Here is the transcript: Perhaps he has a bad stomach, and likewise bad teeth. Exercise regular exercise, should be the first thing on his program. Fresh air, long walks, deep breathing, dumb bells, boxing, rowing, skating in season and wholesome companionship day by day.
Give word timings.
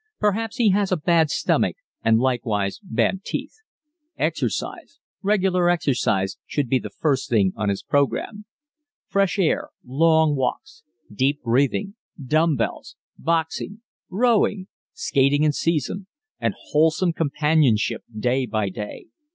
Perhaps 0.19 0.55
he 0.57 0.71
has 0.71 0.91
a 0.91 0.97
bad 0.97 1.29
stomach, 1.29 1.75
and 2.03 2.17
likewise 2.17 2.79
bad 2.81 3.23
teeth. 3.23 3.57
Exercise 4.17 4.97
regular 5.21 5.69
exercise, 5.69 6.39
should 6.47 6.67
be 6.67 6.79
the 6.79 6.89
first 6.89 7.29
thing 7.29 7.53
on 7.55 7.69
his 7.69 7.83
program. 7.83 8.45
Fresh 9.05 9.37
air, 9.37 9.69
long 9.85 10.35
walks, 10.35 10.81
deep 11.13 11.43
breathing, 11.43 11.93
dumb 12.19 12.55
bells, 12.55 12.95
boxing, 13.19 13.81
rowing, 14.09 14.67
skating 14.93 15.43
in 15.43 15.51
season 15.51 16.07
and 16.39 16.55
wholesome 16.71 17.13
companionship 17.13 18.01
day 18.17 18.47
by 18.47 18.69
day. 18.69 19.05